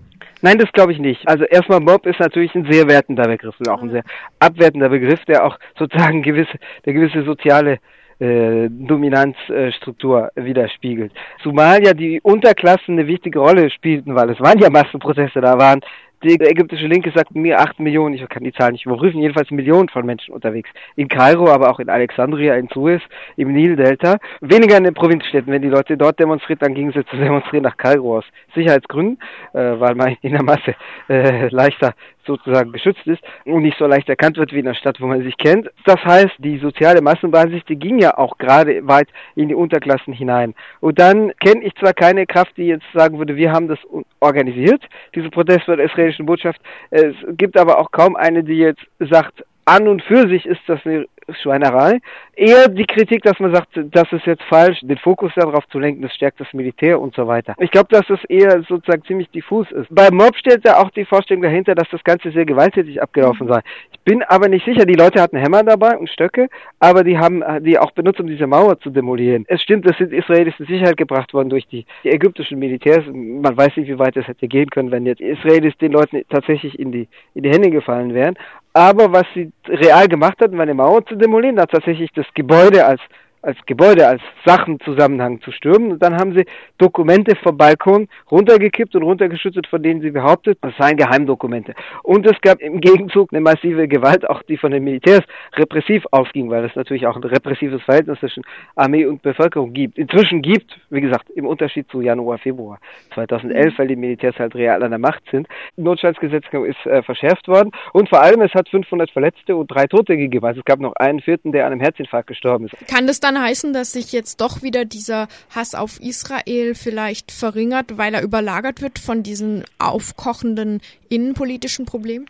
Nein, 0.43 0.59
das 0.59 0.71
glaube 0.73 0.93
ich 0.93 0.99
nicht. 0.99 1.27
Also 1.27 1.45
erstmal 1.45 1.81
Mob 1.81 2.05
ist 2.07 2.21
natürlich 2.21 2.55
ein 2.55 2.71
sehr 2.71 2.87
wertender 2.87 3.25
Begriff 3.25 3.55
und 3.59 3.69
auch 3.69 3.81
ein 3.81 3.91
sehr 3.91 4.05
abwertender 4.41 4.91
Begriff, 4.91 5.25
der 5.25 5.45
auch 5.45 5.59
sozusagen 5.79 6.23
gewisse, 6.23 6.59
der 6.85 6.93
gewisse 6.93 7.25
soziale 7.25 7.79
äh, 8.25 8.69
Dominanzstruktur 8.71 10.31
widerspiegelt. 10.35 11.13
Zumal 11.43 11.85
ja 11.85 11.93
die 11.93 12.21
Unterklassen 12.23 12.99
eine 12.99 13.07
wichtige 13.07 13.39
Rolle 13.39 13.71
spielten, 13.71 14.15
weil 14.15 14.31
es 14.31 14.41
waren 14.41 14.59
ja 14.59 14.71
Massenprozesse 14.71 15.41
da 15.41 15.59
waren, 15.59 15.81
die 16.25 16.41
ägyptische 16.41 16.87
Linke 16.87 17.13
sagt 17.15 17.35
mir 17.35 17.61
acht 17.61 17.79
Millionen, 17.79 18.15
ich 18.15 18.27
kann 18.31 18.45
die 18.45 18.53
Zahl 18.53 18.73
nicht 18.73 18.87
überprüfen, 18.87 19.21
jedenfalls 19.21 19.51
Millionen 19.51 19.91
von 19.91 20.07
Menschen 20.07 20.33
unterwegs. 20.33 20.71
In 20.97 21.09
Kairo, 21.09 21.51
aber 21.51 21.71
auch 21.71 21.81
in 21.81 21.91
Alexandria, 21.91 22.55
in 22.55 22.69
Suez, 22.69 23.03
im 23.37 23.53
Nildelta. 23.53 24.17
Weniger 24.41 24.79
in 24.79 24.85
den 24.85 24.95
Provinzstädten. 24.95 25.53
Wenn 25.53 25.61
die 25.61 25.69
Leute 25.69 25.99
dort 25.99 26.19
demonstrieren, 26.19 26.61
dann 26.61 26.75
gingen 26.75 26.93
sie 26.93 27.05
zu 27.05 27.17
demonstrieren 27.17 27.65
nach 27.65 27.77
Kairo 27.77 28.19
aus 28.19 28.25
Sicherheitsgründen, 28.55 29.19
äh, 29.53 29.79
weil 29.79 29.95
man 29.95 30.17
in 30.23 30.33
der 30.33 30.43
Masse 30.43 30.75
äh, 31.11 31.49
leichter 31.49 31.93
sozusagen 32.27 32.73
geschützt 32.73 33.07
ist 33.07 33.23
und 33.45 33.63
nicht 33.63 33.79
so 33.79 33.87
leicht 33.87 34.09
erkannt 34.09 34.37
wird 34.37 34.53
wie 34.53 34.59
in 34.61 34.65
der 34.65 34.75
Stadt, 34.75 35.01
wo 35.01 35.07
man 35.07 35.23
sich 35.23 35.37
kennt. 35.37 35.71
Das 35.85 36.03
heißt, 36.05 36.35
die 36.39 36.59
soziale 36.59 37.01
Massenbasis, 37.01 37.65
die 37.69 37.77
ging 37.77 37.99
ja 37.99 38.17
auch 38.17 38.39
gerade 38.39 38.87
weit 38.87 39.09
in 39.35 39.49
die 39.49 39.55
Unterklassen 39.55 40.13
hinein. 40.13 40.55
Und 40.81 40.99
dann 40.99 41.33
kenne 41.41 41.63
ich 41.63 41.75
zwar 41.77 41.93
keine 41.93 42.27
Kraft, 42.27 42.57
die 42.57 42.67
jetzt 42.67 42.87
sagen 42.93 43.19
würde, 43.19 43.37
wir 43.37 43.53
haben 43.53 43.69
das 43.69 43.79
organisiert, 44.21 44.83
diese 45.15 45.31
Protest 45.31 45.65
von 45.65 45.77
der 45.77 45.87
israelischen 45.87 46.27
Botschaft. 46.27 46.61
Es 46.91 47.15
gibt 47.37 47.59
aber 47.59 47.79
auch 47.79 47.91
kaum 47.91 48.17
eine, 48.17 48.43
die 48.43 48.59
jetzt 48.59 48.83
sagt, 48.99 49.45
an 49.65 49.89
und 49.89 50.03
für 50.03 50.29
sich 50.29 50.47
ist 50.47 50.61
das 50.67 50.81
eine 50.85 51.07
Schweinerei. 51.41 52.01
Eher 52.37 52.69
die 52.69 52.85
Kritik, 52.85 53.23
dass 53.23 53.39
man 53.39 53.55
sagt, 53.55 53.69
das 53.75 54.13
ist 54.13 54.27
jetzt 54.27 54.43
falsch, 54.45 54.81
den 54.83 54.99
Fokus 54.99 55.33
darauf 55.37 55.67
zu 55.69 55.79
lenken, 55.79 56.03
das 56.03 56.13
stärkt 56.15 56.41
das 56.41 56.53
Militär 56.53 57.01
und 57.01 57.15
so 57.15 57.27
weiter. 57.27 57.55
Ich 57.59 57.71
glaube, 57.71 57.89
dass 57.91 58.07
das 58.09 58.23
eher 58.25 58.63
sozusagen 58.69 59.05
ziemlich 59.05 59.31
diffus 59.31 59.71
ist. 59.71 59.87
Bei 59.91 60.11
Mob 60.11 60.37
steht 60.37 60.65
ja 60.65 60.83
auch 60.83 60.91
die 60.91 61.05
Vorstellung 61.05 61.43
dahinter, 61.43 61.75
dass 61.75 61.89
das 61.91 62.03
Ganze 62.05 62.31
sehr 62.33 62.45
gewalttätig 62.45 63.01
abgelaufen 63.01 63.49
sei. 63.49 63.61
Ich 63.93 64.01
bin 64.01 64.23
aber 64.25 64.49
nicht 64.49 64.65
sicher, 64.65 64.85
die 64.85 64.95
Leute 64.95 65.23
hatten 65.23 65.37
Hämmer 65.37 65.63
dabei 65.63 65.97
und 65.97 66.11
Stöcke, 66.11 66.49
aber 66.79 67.05
die 67.05 67.19
haben 67.19 67.43
die 67.61 67.79
auch 67.79 67.93
benutzt, 67.93 68.21
um 68.21 68.27
diese 68.27 68.47
Mauer 68.47 68.79
zu 68.81 68.91
demolieren. 68.91 69.45
Es 69.49 69.63
stimmt, 69.63 69.89
das 69.89 69.97
sind 69.97 70.13
Israelis 70.13 70.55
in 70.59 70.67
Sicherheit 70.67 70.97
gebracht 70.97 71.33
worden 71.33 71.49
durch 71.49 71.67
die, 71.69 71.87
die 72.03 72.11
ägyptischen 72.11 72.59
Militärs. 72.59 73.05
Man 73.07 73.57
weiß 73.57 73.77
nicht, 73.77 73.89
wie 73.89 73.99
weit 73.99 74.17
das 74.17 74.27
hätte 74.27 74.49
gehen 74.49 74.69
können, 74.69 74.91
wenn 74.91 75.07
jetzt 75.07 75.21
Israelis 75.21 75.77
den 75.79 75.93
Leuten 75.93 76.23
tatsächlich 76.29 76.79
in 76.79 76.93
die, 76.93 77.09
in 77.35 77.45
die 77.45 77.51
Hände 77.51 77.71
gefallen 77.71 78.13
wären. 78.13 78.37
Aber 78.75 79.13
was 79.13 79.25
sie 79.35 79.53
real 79.69 80.09
gemacht 80.09 80.41
hatten, 80.41 80.57
war 80.57 80.65
eine 80.65 80.75
Mauer 80.75 81.07
zu 81.07 81.15
demolieren, 81.15 81.57
da 81.57 81.67
tatsächlich 81.67 82.11
das 82.13 82.27
Gebäude 82.35 82.85
als 82.85 83.01
als 83.45 83.59
Gebäude, 83.67 84.07
als 84.07 84.23
Sachenzusammenhang 84.45 85.41
zu 85.43 85.53
stürmen. 85.53 85.93
Und 85.93 86.03
dann 86.03 86.17
haben 86.17 86.35
sie 86.35 86.45
Dokumente 86.79 87.37
vom 87.43 87.57
Balkon 87.57 88.09
runtergekippt 88.31 88.95
und 88.97 89.03
runtergeschüttet, 89.03 89.67
von 89.67 89.83
denen 89.83 90.01
sie 90.01 90.11
behauptet, 90.11 90.59
das 90.63 90.73
seien 90.79 90.97
Geheimdokumente. 90.97 91.75
Und 92.03 92.27
es 92.27 92.41
gab 92.41 92.61
im 92.61 92.81
Gegenzug 92.81 93.33
eine 93.33 93.41
massive 93.41 93.87
Gewalt, 93.89 94.29
auch 94.29 94.43
die 94.43 94.57
von 94.57 94.71
den 94.71 94.85
Militärs 94.85 95.23
repressiv 95.55 96.05
aufging, 96.11 96.51
weil 96.51 96.65
es 96.65 96.75
natürlich 96.75 97.07
auch 97.07 97.17
ein 97.17 97.23
repressives 97.23 97.83
Verhältnis 97.83 98.19
zwischen 98.21 98.43
Armee 98.77 99.05
und 99.05 99.23
Bevölkerung 99.23 99.73
gibt. 99.73 99.99
Inzwischen 99.99 100.43
gibt, 100.43 100.79
wie 100.91 101.01
gesagt, 101.01 101.31
im 101.31 101.47
Unterschied 101.47 101.89
zu 101.91 102.01
Januar, 102.01 102.39
Februar 102.39 102.79
2011, 103.15 103.79
weil 103.79 103.89
die 103.89 103.97
Militärs 103.97 104.39
halt 104.39 104.55
real 104.55 104.83
an 104.83 104.91
der 104.91 104.99
Macht 104.99 105.23
sind. 105.31 105.47
Die 105.77 105.83
Notstandsgesetzgebung 105.83 106.67
ist 106.67 106.87
äh, 106.87 107.03
verschärft 107.03 107.49
worden 107.49 107.73
und 107.93 108.09
vor 108.09 108.23
allem 108.23 108.41
es 108.43 108.55
hat 108.55 108.69
500 108.69 109.11
Verletzte 109.11 109.57
und 109.57 109.69
drei 109.69 109.87
Tote 109.87 110.17
gegeben. 110.17 110.45
Also 110.47 110.61
es 110.61 110.65
gab 110.65 110.81
noch 110.81 110.95
einen 110.97 111.21
vierten, 111.21 111.53
der 111.53 111.67
an 111.67 111.73
einem 111.73 111.81
Herzinfarkt 111.81 112.29
gestorben 112.29 112.67
ist. 112.67 112.75
Kann 112.89 113.07
das 113.07 113.21
dann 113.21 113.34
dann 113.35 113.43
heißen, 113.43 113.73
dass 113.73 113.93
sich 113.93 114.13
jetzt 114.13 114.41
doch 114.41 114.63
wieder 114.63 114.85
dieser 114.85 115.29
Hass 115.51 115.75
auf 115.75 116.01
Israel 116.01 116.75
vielleicht 116.75 117.33
verringert, 117.33 117.97
weil 117.97 118.15
er 118.15 118.23
überlagert 118.23 118.81
wird 118.81 118.99
von 118.99 119.23
diesen 119.23 119.65
aufkochenden 119.79 120.81
innenpolitischen 121.09 121.85
Problemen? 121.85 122.27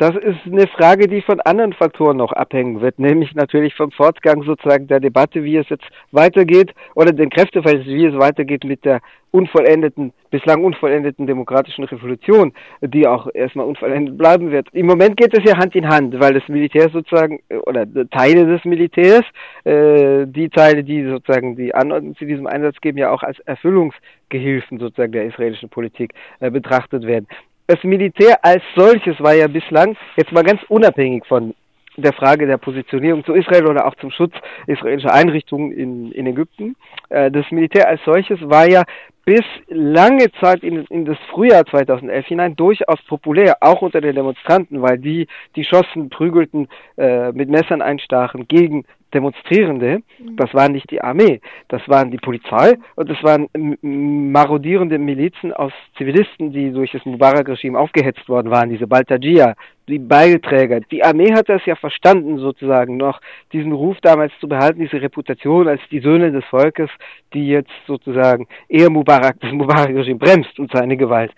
Das 0.00 0.16
ist 0.16 0.38
eine 0.46 0.66
Frage, 0.66 1.08
die 1.08 1.20
von 1.20 1.42
anderen 1.42 1.74
Faktoren 1.74 2.16
noch 2.16 2.32
abhängen 2.32 2.80
wird, 2.80 2.98
nämlich 2.98 3.34
natürlich 3.34 3.74
vom 3.74 3.90
Fortgang 3.90 4.42
sozusagen 4.44 4.86
der 4.86 4.98
Debatte, 4.98 5.44
wie 5.44 5.58
es 5.58 5.68
jetzt 5.68 5.84
weitergeht, 6.10 6.72
oder 6.94 7.12
den 7.12 7.28
Kräfteverhältnis, 7.28 7.94
wie 7.94 8.06
es 8.06 8.18
weitergeht 8.18 8.64
mit 8.64 8.82
der 8.86 9.02
unvollendeten, 9.30 10.14
bislang 10.30 10.64
unvollendeten 10.64 11.26
demokratischen 11.26 11.84
Revolution, 11.84 12.54
die 12.80 13.06
auch 13.06 13.28
erstmal 13.34 13.66
unvollendet 13.66 14.16
bleiben 14.16 14.50
wird. 14.50 14.68
Im 14.72 14.86
Moment 14.86 15.18
geht 15.18 15.36
es 15.36 15.44
ja 15.44 15.58
Hand 15.58 15.76
in 15.76 15.86
Hand, 15.86 16.18
weil 16.18 16.32
das 16.32 16.48
Militär 16.48 16.88
sozusagen, 16.88 17.40
oder 17.66 17.84
Teile 18.08 18.46
des 18.46 18.64
Militärs, 18.64 19.26
äh, 19.64 20.24
die 20.26 20.48
Teile, 20.48 20.82
die 20.82 21.04
sozusagen 21.04 21.56
die 21.56 21.74
Anordnung 21.74 22.16
zu 22.16 22.24
diesem 22.24 22.46
Einsatz 22.46 22.80
geben, 22.80 22.96
ja 22.96 23.10
auch 23.10 23.22
als 23.22 23.38
Erfüllungsgehilfen 23.40 24.78
sozusagen 24.78 25.12
der 25.12 25.26
israelischen 25.26 25.68
Politik 25.68 26.14
äh, 26.40 26.50
betrachtet 26.50 27.06
werden 27.06 27.26
das 27.70 27.84
Militär 27.84 28.44
als 28.44 28.64
solches 28.74 29.20
war 29.20 29.32
ja 29.32 29.46
bislang, 29.46 29.96
jetzt 30.16 30.32
mal 30.32 30.42
ganz 30.42 30.60
unabhängig 30.68 31.24
von 31.26 31.54
der 31.96 32.12
Frage 32.12 32.44
der 32.46 32.58
Positionierung 32.58 33.24
zu 33.24 33.32
Israel 33.32 33.68
oder 33.68 33.86
auch 33.86 33.94
zum 33.96 34.10
Schutz 34.10 34.32
israelischer 34.66 35.12
Einrichtungen 35.12 35.70
in, 35.70 36.10
in 36.10 36.26
Ägypten. 36.26 36.74
Äh, 37.10 37.30
das 37.30 37.48
Militär 37.52 37.86
als 37.88 38.00
solches 38.04 38.40
war 38.42 38.68
ja 38.68 38.82
bis 39.24 39.44
lange 39.68 40.32
Zeit 40.40 40.64
in, 40.64 40.84
in 40.86 41.04
das 41.04 41.18
Frühjahr 41.30 41.64
2011 41.64 42.26
hinein 42.26 42.56
durchaus 42.56 43.00
populär, 43.06 43.58
auch 43.60 43.82
unter 43.82 44.00
den 44.00 44.16
Demonstranten, 44.16 44.82
weil 44.82 44.98
die, 44.98 45.28
die 45.54 45.62
schossen, 45.62 46.10
prügelten, 46.10 46.66
äh, 46.96 47.30
mit 47.30 47.50
Messern 47.50 47.82
einstachen 47.82 48.48
gegen 48.48 48.84
Demonstrierende, 49.12 50.02
mhm. 50.18 50.36
das 50.36 50.52
waren 50.54 50.72
nicht 50.72 50.90
die 50.90 51.00
Armee, 51.00 51.40
das 51.68 51.82
waren 51.88 52.10
die 52.10 52.18
Polizei 52.18 52.78
und 52.96 53.10
das 53.10 53.22
waren 53.22 53.48
marodierende 53.82 54.98
Milizen 54.98 55.52
aus 55.52 55.72
Zivilisten, 55.96 56.52
die 56.52 56.70
durch 56.70 56.92
das 56.92 57.04
Mubarak-Regime 57.04 57.78
aufgehetzt 57.78 58.28
worden 58.28 58.50
waren, 58.50 58.70
diese 58.70 58.86
Baltajia, 58.86 59.54
die 59.88 59.98
Beiträger. 59.98 60.80
Die 60.80 61.02
Armee 61.02 61.32
hat 61.32 61.48
das 61.48 61.64
ja 61.66 61.74
verstanden, 61.74 62.38
sozusagen 62.38 62.96
noch 62.96 63.20
diesen 63.52 63.72
Ruf 63.72 63.98
damals 64.02 64.32
zu 64.40 64.48
behalten, 64.48 64.80
diese 64.80 65.02
Reputation 65.02 65.68
als 65.68 65.80
die 65.90 66.00
Söhne 66.00 66.30
des 66.30 66.44
Volkes, 66.44 66.90
die 67.34 67.48
jetzt 67.48 67.72
sozusagen 67.86 68.46
eher 68.68 68.90
Mubarak, 68.90 69.40
das 69.40 69.52
Mubarak-Regime 69.52 70.18
bremst 70.18 70.58
und 70.58 70.70
seine 70.72 70.96
Gewalt 70.96 71.32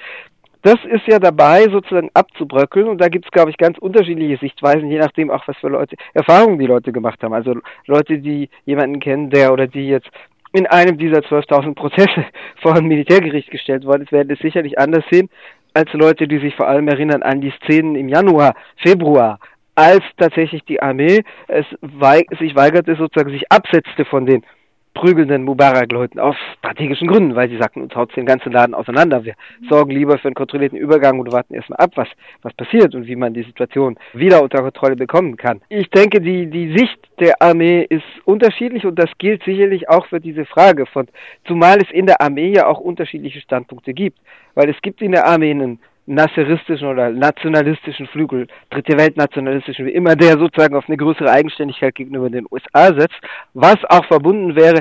das 0.62 0.76
ist 0.84 1.06
ja 1.06 1.18
dabei, 1.18 1.64
sozusagen 1.64 2.10
abzubröckeln. 2.14 2.88
Und 2.88 3.00
da 3.00 3.08
gibt 3.08 3.26
es, 3.26 3.30
glaube 3.30 3.50
ich, 3.50 3.56
ganz 3.56 3.78
unterschiedliche 3.78 4.38
Sichtweisen, 4.38 4.90
je 4.90 4.98
nachdem 4.98 5.30
auch, 5.30 5.46
was 5.46 5.56
für 5.56 5.68
Leute, 5.68 5.96
Erfahrungen 6.14 6.58
die 6.58 6.66
Leute 6.66 6.92
gemacht 6.92 7.22
haben. 7.22 7.34
Also 7.34 7.56
Leute, 7.86 8.18
die 8.18 8.48
jemanden 8.64 9.00
kennen, 9.00 9.30
der 9.30 9.52
oder 9.52 9.66
die 9.66 9.88
jetzt 9.88 10.08
in 10.52 10.66
einem 10.66 10.98
dieser 10.98 11.20
12.000 11.20 11.74
Prozesse 11.74 12.24
vor 12.62 12.74
ein 12.74 12.86
Militärgericht 12.86 13.50
gestellt 13.50 13.84
worden 13.84 14.02
ist, 14.02 14.12
werden 14.12 14.30
es 14.30 14.38
sicherlich 14.38 14.78
anders 14.78 15.04
sehen, 15.10 15.28
als 15.74 15.92
Leute, 15.94 16.28
die 16.28 16.38
sich 16.38 16.54
vor 16.54 16.68
allem 16.68 16.86
erinnern 16.88 17.22
an 17.22 17.40
die 17.40 17.52
Szenen 17.62 17.96
im 17.96 18.08
Januar, 18.08 18.54
Februar, 18.76 19.38
als 19.74 20.04
tatsächlich 20.18 20.62
die 20.64 20.82
Armee 20.82 21.22
es 21.48 21.64
weig 21.80 22.26
sich 22.38 22.54
weigerte, 22.54 22.94
sozusagen 22.94 23.30
sich 23.30 23.50
absetzte 23.50 24.04
von 24.04 24.26
den 24.26 24.44
prügelnden 24.94 25.44
Mubarak-Leuten 25.44 26.18
aus 26.18 26.36
strategischen 26.58 27.08
Gründen, 27.08 27.34
weil 27.34 27.48
sie 27.48 27.56
sagten, 27.56 27.82
uns 27.82 27.94
haut 27.94 28.14
den 28.16 28.26
ganzen 28.26 28.52
Laden 28.52 28.74
auseinander. 28.74 29.24
Wir 29.24 29.34
sorgen 29.68 29.90
lieber 29.90 30.18
für 30.18 30.28
einen 30.28 30.34
kontrollierten 30.34 30.78
Übergang 30.78 31.18
und 31.18 31.32
warten 31.32 31.54
erstmal 31.54 31.78
ab, 31.78 31.92
was, 31.94 32.08
was 32.42 32.52
passiert 32.54 32.94
und 32.94 33.06
wie 33.06 33.16
man 33.16 33.34
die 33.34 33.42
Situation 33.42 33.96
wieder 34.12 34.42
unter 34.42 34.62
Kontrolle 34.62 34.96
bekommen 34.96 35.36
kann. 35.36 35.60
Ich 35.68 35.88
denke, 35.90 36.20
die, 36.20 36.46
die 36.46 36.76
Sicht 36.76 36.98
der 37.20 37.40
Armee 37.40 37.86
ist 37.88 38.04
unterschiedlich 38.24 38.84
und 38.84 38.98
das 38.98 39.10
gilt 39.18 39.42
sicherlich 39.44 39.88
auch 39.88 40.06
für 40.06 40.20
diese 40.20 40.44
Frage 40.44 40.86
von, 40.86 41.08
zumal 41.46 41.78
es 41.78 41.90
in 41.90 42.06
der 42.06 42.20
Armee 42.20 42.52
ja 42.52 42.66
auch 42.66 42.78
unterschiedliche 42.78 43.40
Standpunkte 43.40 43.94
gibt. 43.94 44.18
Weil 44.54 44.68
es 44.68 44.80
gibt 44.82 45.00
in 45.00 45.12
der 45.12 45.26
Armee 45.26 45.50
einen 45.50 45.78
nasseristischen 46.06 46.88
oder 46.88 47.10
nationalistischen 47.10 48.06
Flügel, 48.08 48.46
dritte 48.70 48.98
Weltnationalistischen, 48.98 49.86
wie 49.86 49.92
immer 49.92 50.16
der 50.16 50.38
sozusagen 50.38 50.74
auf 50.74 50.88
eine 50.88 50.96
größere 50.96 51.30
Eigenständigkeit 51.30 51.94
gegenüber 51.94 52.28
den 52.28 52.46
USA 52.50 52.86
setzt, 52.98 53.20
was 53.54 53.76
auch 53.88 54.04
verbunden 54.06 54.56
wäre 54.56 54.80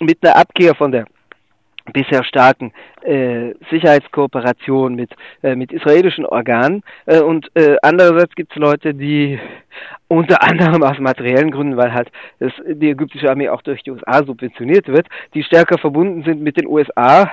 mit 0.00 0.18
einer 0.22 0.36
Abkehr 0.36 0.74
von 0.74 0.92
der 0.92 1.06
bisher 1.92 2.22
starken 2.24 2.72
äh, 3.02 3.54
Sicherheitskooperation 3.70 4.94
mit, 4.94 5.10
äh, 5.42 5.54
mit 5.54 5.72
israelischen 5.72 6.26
Organen. 6.26 6.82
Äh, 7.06 7.20
und 7.20 7.50
äh, 7.54 7.76
andererseits 7.82 8.34
gibt 8.34 8.52
es 8.52 8.58
Leute, 8.58 8.94
die 8.94 9.38
unter 10.08 10.42
anderem 10.42 10.82
aus 10.82 10.98
materiellen 10.98 11.50
Gründen, 11.50 11.76
weil 11.76 11.92
halt 11.92 12.10
das, 12.38 12.52
die 12.66 12.90
ägyptische 12.90 13.28
Armee 13.28 13.48
auch 13.48 13.62
durch 13.62 13.82
die 13.82 13.90
USA 13.90 14.24
subventioniert 14.24 14.88
wird, 14.88 15.06
die 15.34 15.42
stärker 15.42 15.78
verbunden 15.78 16.22
sind 16.22 16.42
mit 16.42 16.56
den 16.56 16.66
USA 16.66 17.30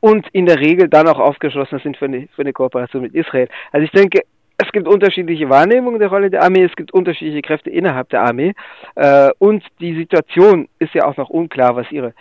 und 0.00 0.26
in 0.32 0.46
der 0.46 0.58
Regel 0.58 0.88
dann 0.88 1.08
auch 1.08 1.18
aufgeschlossen 1.18 1.78
sind 1.80 1.96
für 1.96 2.06
eine, 2.06 2.28
für 2.34 2.42
eine 2.42 2.52
Kooperation 2.52 3.02
mit 3.02 3.14
Israel. 3.14 3.48
Also 3.72 3.84
ich 3.84 3.92
denke, 3.92 4.22
es 4.58 4.72
gibt 4.72 4.88
unterschiedliche 4.88 5.48
Wahrnehmungen 5.48 5.98
der 5.98 6.08
Rolle 6.08 6.30
der 6.30 6.42
Armee, 6.42 6.64
es 6.64 6.76
gibt 6.76 6.92
unterschiedliche 6.92 7.42
Kräfte 7.42 7.70
innerhalb 7.70 8.10
der 8.10 8.22
Armee 8.22 8.52
äh, 8.94 9.30
und 9.38 9.64
die 9.80 9.94
Situation 9.94 10.68
ist 10.78 10.92
ja 10.94 11.06
auch 11.06 11.16
noch 11.16 11.30
unklar, 11.30 11.76
was 11.76 11.90
ihre 11.90 12.12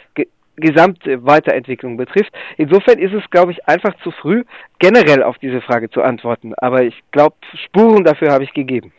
gesamte 0.55 1.25
Weiterentwicklung 1.25 1.97
betrifft. 1.97 2.31
Insofern 2.57 2.99
ist 2.99 3.13
es, 3.13 3.29
glaube 3.29 3.51
ich, 3.51 3.67
einfach 3.67 3.95
zu 4.03 4.11
früh, 4.11 4.43
generell 4.79 5.23
auf 5.23 5.37
diese 5.37 5.61
Frage 5.61 5.89
zu 5.89 6.01
antworten. 6.01 6.53
Aber 6.57 6.83
ich 6.83 6.95
glaube, 7.11 7.35
Spuren 7.65 8.03
dafür 8.03 8.31
habe 8.31 8.43
ich 8.43 8.53
gegeben. 8.53 8.91